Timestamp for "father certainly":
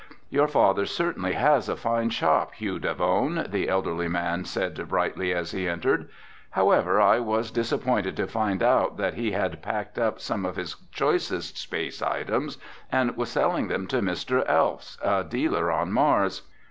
0.47-1.33